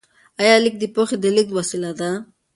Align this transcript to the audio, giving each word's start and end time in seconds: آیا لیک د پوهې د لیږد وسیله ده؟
آیا 0.41 0.55
لیک 0.63 0.75
د 0.79 0.83
پوهې 0.95 1.15
د 1.23 1.25
لیږد 1.35 1.51
وسیله 1.59 1.91
ده؟ 1.99 2.09